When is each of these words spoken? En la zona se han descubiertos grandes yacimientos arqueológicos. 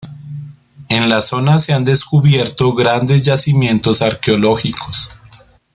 En 0.89 1.09
la 1.09 1.21
zona 1.21 1.59
se 1.59 1.73
han 1.73 1.83
descubiertos 1.83 2.75
grandes 2.75 3.23
yacimientos 3.23 4.01
arqueológicos. 4.01 5.09